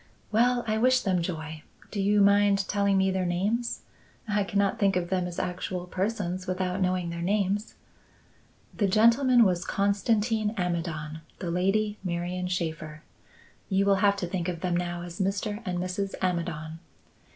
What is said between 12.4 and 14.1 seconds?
Shaffer. You will